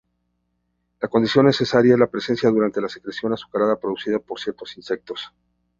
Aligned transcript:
La 0.99 1.07
condición 1.07 1.45
necesaria 1.45 1.93
es 1.93 1.99
la 1.99 2.09
presencia 2.09 2.49
abundante 2.49 2.81
de 2.81 2.89
secreción 2.89 3.33
azucarada 3.33 3.79
producida 3.79 4.17
por 4.17 4.39
ciertos 4.39 4.75
insectos. 4.75 5.31